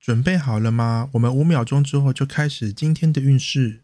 [0.00, 1.10] 准备好了吗？
[1.12, 3.82] 我们五秒钟之后就开始今天的运势。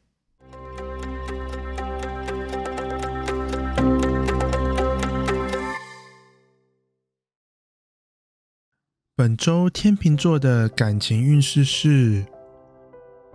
[9.15, 12.25] 本周天秤座的感情运势是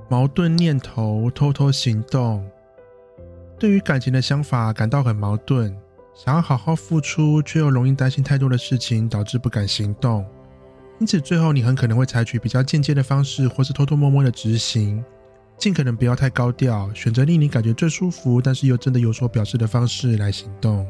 [0.10, 2.50] 矛盾念头，偷偷行动。
[3.60, 5.78] 对于感情的想法感到很矛盾。
[6.16, 10.26] 想要好好付出，却又容易担心太多的事情，导致不敢行动。
[11.02, 15.04] 因此，最后你很可能会采取比较间接的方式，或是偷偷摸摸的执行，
[15.58, 20.88] 尽可能不要太高调，选择令你感觉最舒服，但是又真的有所表示的方式来行动。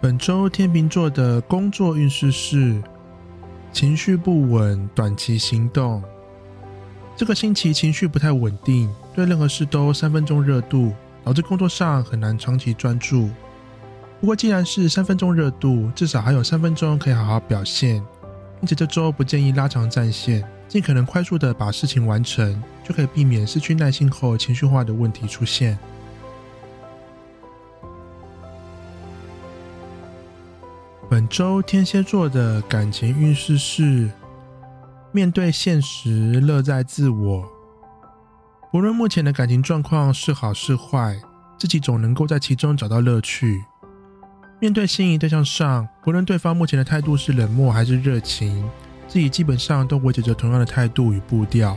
[0.00, 2.80] 本周天秤座的工作运势是
[3.72, 6.00] 情绪不稳，短期行动。
[7.16, 10.92] 这个星期情绪不太稳定，对任何事都三分钟热度，
[11.24, 13.28] 导致工作上很难长期专注。
[14.20, 18.04] 不过既然是三分钟热度，至少还有三分钟可以好好表现，
[18.60, 25.78] 并且这周不建议拉长战线，尽可能快速的把事情完成，就可以避免失去耐心后情绪化的问题出现。
[31.08, 34.10] 本周天蝎座的感情运势是。
[35.12, 37.48] 面对现实，乐在自我。
[38.74, 41.18] 无论目前的感情状况是好是坏，
[41.58, 43.64] 自己总能够在其中找到乐趣。
[44.58, 48.66] 面对心仪对象上，不论对方目前的态度是冷漠还是热情，
[49.06, 51.76] 自己基本上都维持着同样的态度与步调，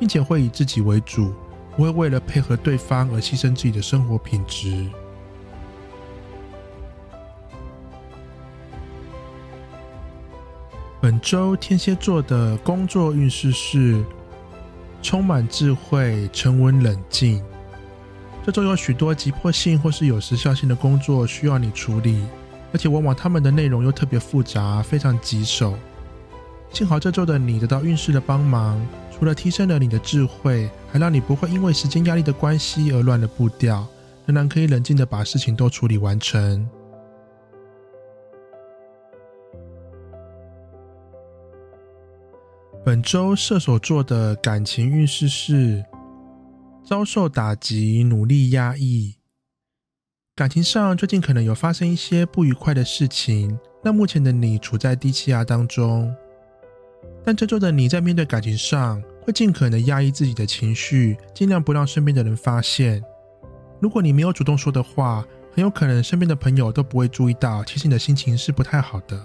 [0.00, 1.32] 并且会以自己为主，
[1.76, 4.88] 不会为了配合对方而牺牲自己的生活品质。
[11.00, 14.04] 本周天蝎座的工作运势是
[15.00, 17.40] 充满智慧、沉稳冷静。
[18.46, 22.24] 这周有许多急迫性或是有时效性的工作需要你处理，
[22.72, 25.74] 而且往往他们的内容又特别复杂，非常棘手。
[26.70, 28.80] 幸好这周的你得到运势的帮忙，
[29.10, 33.84] 除了提升了你的智慧，还让你不会因为时间压力的关系而乱了步调，
[34.26, 36.68] 仍然可以冷静的把事情都处理完成。
[42.84, 45.84] 本周射手座的感情运势是
[46.86, 49.16] 遭受打击，努力压抑。
[50.36, 56.14] 感情上最近可能有发生一些不愉快的事情，让目前的你处在低气压当中。
[57.24, 63.02] 但这周的你在面对感情上会尽可能压抑自己的情绪，尽量不让身边的人发现。
[63.80, 69.20] 如果你没有主动说的话，很有可能身边的朋友都不会注意到，其实你的心情是不太好的。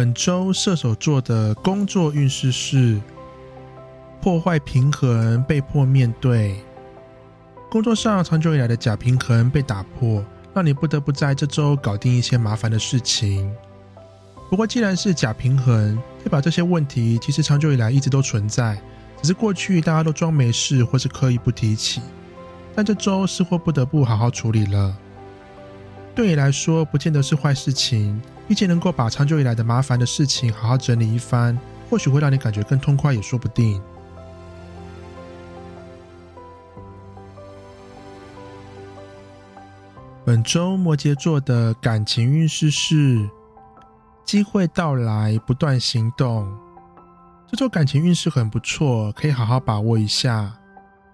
[0.00, 2.98] 本周射手座的工作运势是
[4.18, 6.56] 破坏平衡，被迫面对
[7.70, 10.24] 工作上长久以来的假平衡被打破，
[10.54, 13.54] 让你不得不在这周搞定一些麻烦的事情。
[14.48, 18.80] 不过，既然是假平衡，代表这些问题其实长久以来一直都存在，
[19.20, 22.00] 只是过去大家都装没事或是刻意不提起，
[22.74, 24.96] 但这周似乎不得不好好处理了。
[26.14, 28.18] 对你来说，不见得是坏事情。
[28.50, 31.56] 并且能够把长久以来的麻烦的事情好好整理一番，
[31.88, 33.80] 或许会让你感觉更痛快，也说不定。
[40.24, 43.30] 本周摩羯座的感情运势是
[44.24, 46.52] 机会到来，不断行动。
[47.48, 50.52] 这周感情运势很不错，可以好好把握一下。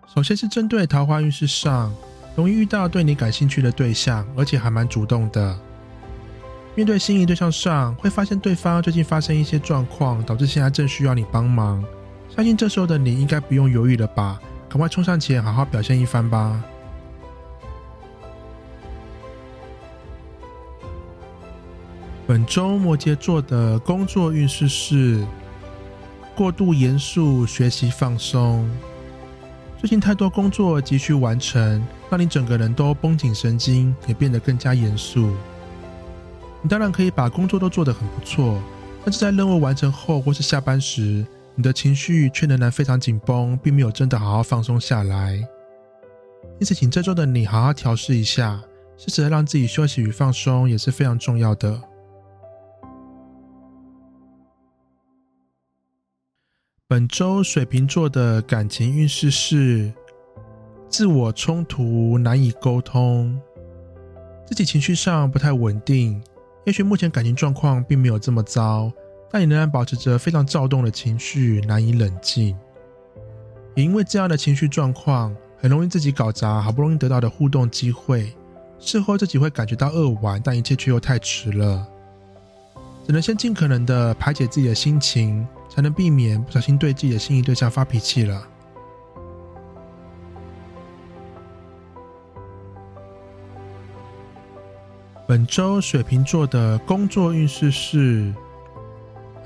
[0.06, 1.94] 首先是针对桃花运势上，
[2.34, 5.54] 容易遇到对你感兴趣的对象，而且还蛮主动的。
[6.76, 11.82] 面对心仪对象上，会发现对方最近发生一些状况，导致现在正需要你帮忙。
[12.28, 14.38] 相信这时候的你应该不用犹豫了吧？
[14.68, 16.62] 赶快冲上前，好好表现一番吧。
[22.26, 25.26] 本周摩羯座的工作运势是
[26.34, 28.68] 过度严肃，学习放松。
[29.78, 35.32] 最近太多工作急需完成，让你整个人都绷紧神经，也变得更加严肃。
[36.66, 38.60] 你当然可以把工作都做得很不错，
[39.04, 41.24] 但是在任务完成后或是下班时，
[41.54, 45.36] 你的情绪却仍然非常紧绷，并没有真的好好放松下来。
[46.58, 48.60] 因此，请这周的你好好调试一下，
[48.96, 51.80] 适时的让自己休息与放松也是非常重要的。
[56.88, 59.92] 本周水瓶座的感情运势是
[60.88, 63.40] 自我冲突，难以沟通，
[64.44, 66.20] 自己情绪上不太稳定。
[66.66, 68.90] 也许目前感情状况并没有这么糟，
[69.30, 72.56] 但你仍然保持着非常躁动的情绪，难以冷静。
[73.76, 78.34] 也因为这样的情绪状况，很容易自己搞砸好不容易得到的互动机会，
[78.80, 81.86] 事后自己会感觉到扼腕，但一切却又太迟了。
[83.06, 88.44] 只能先尽可能的排解自己的心情，才能避免不小心对自己的心仪对象发脾气了。
[95.28, 98.32] 本周水瓶座的工作运势是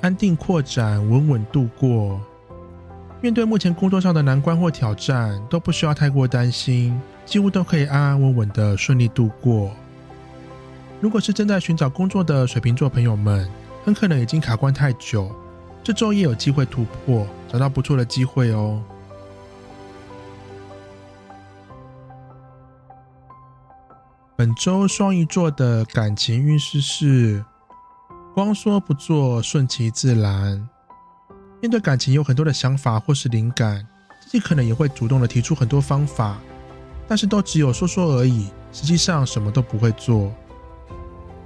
[0.02, 2.20] 安定扩展，稳稳度过。
[3.22, 9.70] 面对目前工作上的难关或挑战，都不需要太过担心，几乎都可以安安稳稳的顺利度过。
[11.00, 13.48] 如果是正在寻找工作的水瓶座朋友们，
[13.82, 15.34] 很可能已经卡关太久，
[15.82, 18.82] 这周也有机会突破，找到不错的机会哦。
[24.40, 27.44] 本周双鱼座的感情运势是
[28.32, 30.66] 光说不做，顺其自然。
[31.60, 33.86] 面对感情有很多的想法或是灵感，
[34.18, 36.38] 自己可能也会主动的提出很多方法，
[37.06, 40.32] 但是都只有说说而已，实际上什么都不会做。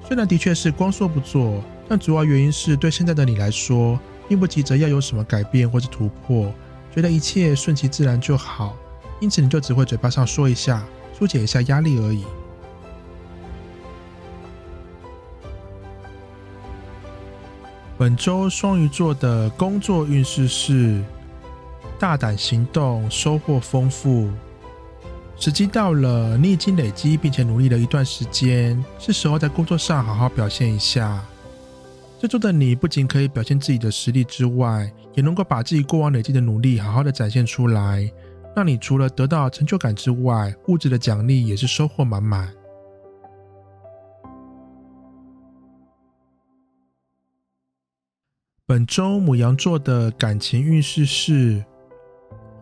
[0.07, 3.99] 虽然的确是光说不做，但主要原因是对现在的你来说，
[4.29, 6.55] 并不急着要有什么改变或是突破，
[6.95, 8.77] 觉得一切顺其自然就好，
[9.21, 10.81] 因此你就只会嘴巴上说一下，
[11.19, 12.25] 疏解一下压力而已。
[17.97, 21.01] 本周双鱼座的工作运势是
[21.97, 24.29] 大胆行动，收获丰富。
[25.37, 31.25] 时机到了，你已经累积并且努力了一段时间，是时候在工作上好好表现一下。
[32.19, 38.11] 这周的你不仅可以表现自己的实力之外，也能够把自己过往累积的努力好好的展现出来，
[38.57, 42.53] 让你除了得到成就感之外，物质的奖励也是收获满满。
[48.67, 51.63] 本周母羊座的感情运势是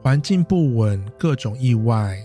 [0.03, 2.19] 环境不稳，各种意外。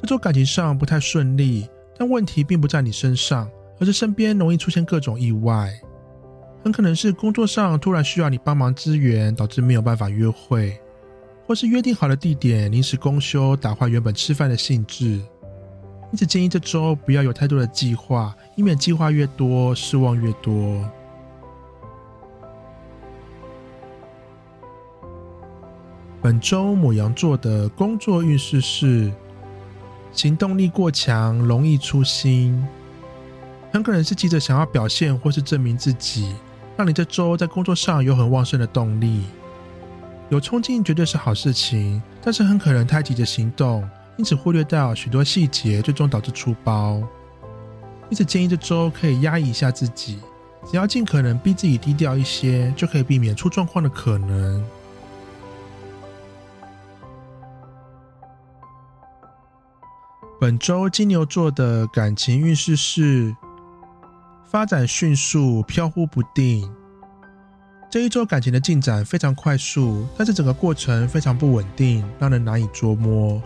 [0.00, 1.68] 这周感情上不太顺利，
[1.98, 3.46] 但问题并不在你身上，
[3.78, 5.70] 而是身边容易出现各种意外。
[6.64, 10.80] 很可能是工作上突然需要你帮忙支援，导致没有办法约会，
[11.46, 15.20] 或是约定好的地点临时公休，打坏原本吃饭的兴致。
[16.10, 20.90] 因此建议这周不要有太多的计划，以免计划越多，失望越多。
[26.26, 29.12] 本周母羊座的工作运势是。
[30.12, 32.66] 行动力过强，容易粗心。
[33.72, 36.34] 很可能是急着想要表现或是证明自己，
[36.76, 39.22] 让你这周在工作上有很旺盛的动力。
[40.28, 47.00] 有冲劲绝对是好事情，但是很可能太急着行动，因此忽略掉许多细节，最终导致出包。
[48.10, 50.18] 因此建议这周可以压抑一下自己，
[50.68, 54.64] 只要尽可能逼自己低调一些，就可以避免出状况的可能。
[60.46, 63.34] 本周金牛座的感情运势是
[64.48, 66.72] 发展迅速、飘忽不定。
[67.90, 73.42] 这一周感情的进展非常快速，但是整个过程非常不稳定，让人难以捉摸。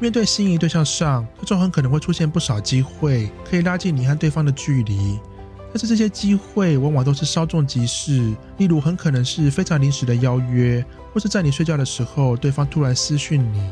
[0.00, 5.20] 面对心仪对象上，这周很可能会出现不少机会，可以拉近你和对方的距离。
[5.68, 13.70] 但是这些机会往往都是稍纵即逝，例如很可能是非常临时的邀约，或是在你睡觉的时候，对方突然私讯你。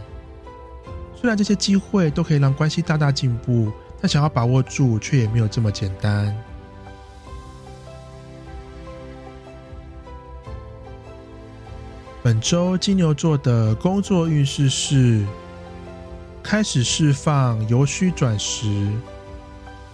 [1.21, 6.35] 虽然这些机会都可以让关系大大进步，但想要把握住却也没有这么简单。
[12.23, 15.23] 本周金牛座的工作运势是
[16.43, 18.91] 开始释放，由虚转实。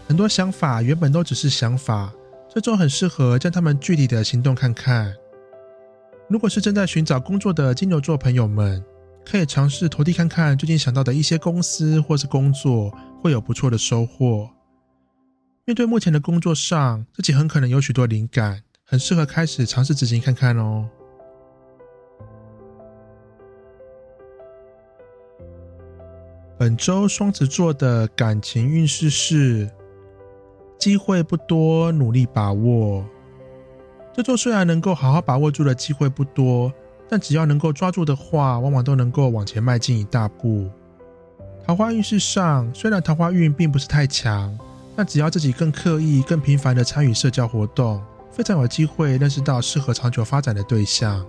[0.06, 2.12] 很多想法原本都只是想法，
[2.48, 5.12] 这周很适合将他们具体的行动看看。
[6.28, 8.80] 如果是正在寻找工作的金牛座朋友们。
[9.28, 14.48] 可以尝试投递看看，最近想到的一些公司或是工作会有不错的收获。
[15.64, 20.88] 面对目前的工作上，自己很可能有许多灵感，很适合开始尝试执行看看哦。
[26.56, 29.68] 本周双子座的感情运势是
[30.78, 33.04] 机会不多，努力把握。
[34.14, 36.72] 这周虽然能够好好把握住的机会不多。
[37.08, 40.68] 但只要能够抓住的话，往往都能够往前迈进一大步。
[41.66, 44.56] 桃花运势上，虽然桃花运并不是太强，
[44.94, 51.24] 但只要自己更刻意、更频繁的参与社交活动，非常有机会认识到适合长久发展的对象。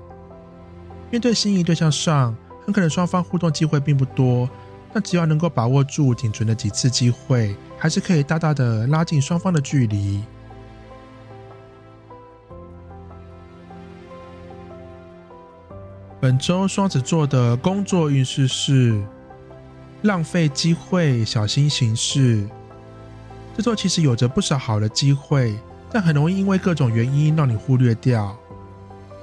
[1.09, 4.49] 面对心仪对象上，很可能双方互动机会并不多，
[4.93, 10.23] 但只要能够把握住仅存的几次机会，还是可以大大的拉近双方的距离。
[16.27, 19.01] 本周双子座的工作运势是
[20.01, 22.45] 浪费机会，小心行事。
[23.55, 25.57] 这周其实有着不少好的机会，
[25.89, 28.37] 但很容易因为各种原因让你忽略掉。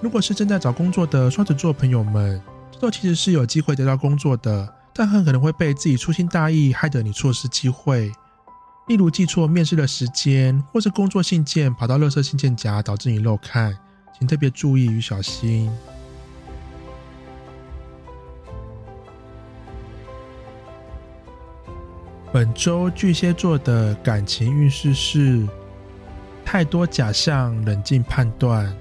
[0.00, 2.40] 如果是正在找工作的双子座朋友们，
[2.72, 8.10] 这周其实是有机会得到工作的，但很可能会被自己粗心大意害得你错失机会。
[8.88, 13.76] 例如记错面试的时间，或是工作信件跑到垃圾信件夹导致你漏看，
[14.18, 15.70] 请特别注意与小心。
[22.34, 25.46] 本周巨蟹座的感情运势是
[26.44, 28.76] 太多假象，冷静判断。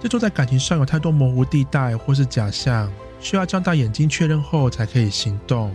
[0.00, 2.88] 这周在感情上有太多模糊地带或是假象，
[3.18, 5.74] 需要睁大眼睛确认后才可以行动。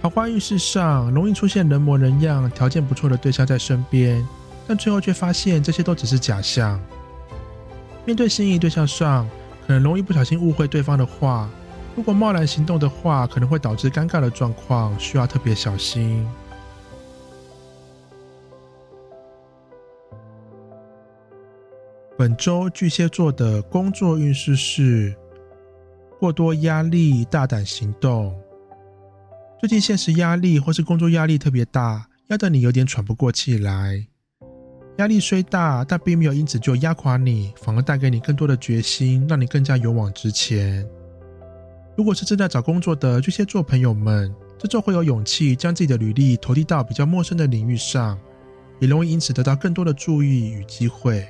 [0.00, 4.24] 桃花运势上容易出现人模人样、条件不错的对象在身边，
[4.68, 6.80] 但最后却发现这些都只是假象。
[8.04, 9.28] 面对心仪对象上，
[9.66, 11.50] 可能容易不小心误会对方的话。
[11.98, 16.24] 如果贸然行动的话，可能会导致尴尬的状况，需要特别小心。
[22.16, 25.12] 本周巨蟹座的工作运势是
[26.20, 28.32] 过多压力，大胆行动。
[29.58, 34.06] 最近现实压力或是工作压力特别大，压得你有点喘不过气来。
[34.98, 40.88] 压力虽大，但并没有因此就压垮你，反而带给你更多的决心，让你更加勇往直前。
[41.98, 48.16] 如果是正在找工作的巨蟹座朋友们，这周会有勇气将自己的履历投递到比较陌生的领域上，
[48.78, 51.26] 也容易因此得到更多的注意与机会。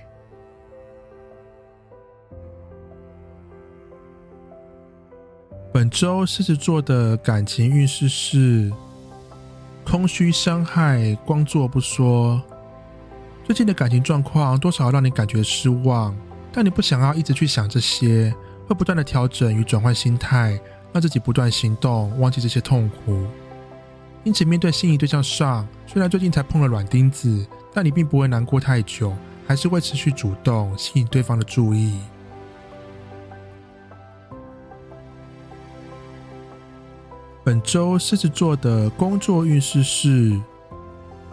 [5.73, 8.71] 本周狮子座的感情运势是
[9.87, 12.43] 空虚伤害，光做不说。
[13.43, 16.15] 最近的感情状况多少让你感觉失望，
[16.53, 18.35] 但你不想要一直去想这些。
[18.69, 20.61] 会不断的调整与转换心态，
[20.93, 23.27] 让自己不断行动，忘记这些痛苦。
[24.25, 31.99] 因此，面对心仪对象上，虽然最近才碰了软钉子，但你并不会难过太久，还是会持续主动，吸引对方的注意。
[37.43, 40.39] 本周狮子座的工作运势是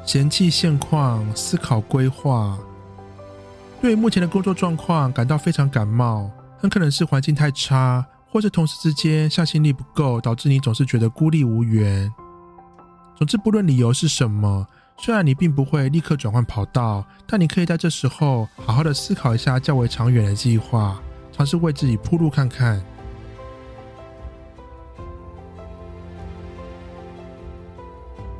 [0.06, 2.58] 嫌弃现况，思考规划。
[3.82, 6.32] 对目前的工作状况感到非常感冒。
[6.66, 12.12] 很可能是环境太差，或是同事之间向心力不够，导致你总是觉得孤立无援。
[13.16, 14.66] 总之，不论理由是什么，
[14.98, 21.00] 虽然你并不会立刻转换跑道，但你可以在这时候好好的思考一下较为长远的计划，
[21.32, 22.84] 尝试为自己铺路看看。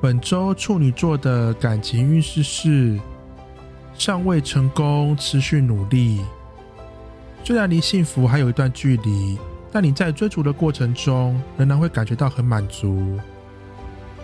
[0.02, 3.00] 本周处女座的感情运势是
[3.94, 6.22] 尚未成功，持续努力。
[7.46, 9.38] 虽然离幸福还有一段距离，
[9.72, 13.20] 但你在追逐的过程中，仍然会感觉到很满足。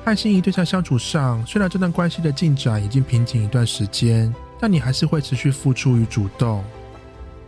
[0.03, 6.63] 和心仪对象相处上，虽然这段关系的进展已经瓶颈一段时间，但你还是会持续付出与主动。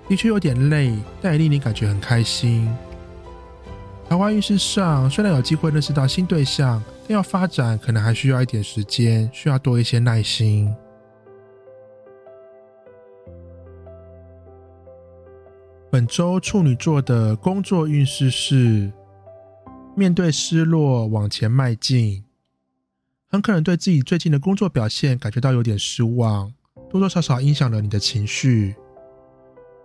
[0.08, 2.72] 的确有点累，但也令你感觉很开心。
[4.08, 10.72] 桃花运势上，虽然有机会认识到新对象，但要发展可能还需要一点时间，需要多一些耐心。
[15.94, 18.92] 本周处女座的工作运势是
[19.96, 22.24] 面对失落往前迈进，
[23.30, 26.52] 很可能对自己最近的工作表现感觉到有点失望，
[26.90, 28.76] 多多少少影响了你的情绪。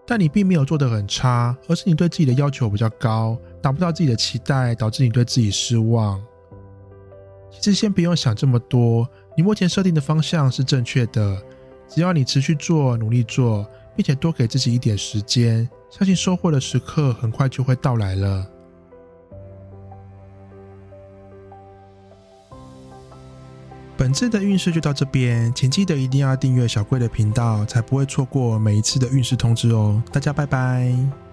[0.06, 6.18] 但你并没有做得很差，而是你对自己的要求比较高，达不到自己的期待，导致你对自己失望。
[7.50, 11.38] 其实先不用想这么多，你目前设定的方向是正确的，
[11.86, 13.68] 只要你持续做，努力做。
[13.98, 18.46] 并且多给自己一点时间，相信收获的时刻很快就会到来了。
[23.96, 30.00] 本次的运势就到这边，请记得一定要订阅小贵的频道，才不会错过每一次的运势通知哦。
[30.12, 31.27] 大家拜拜。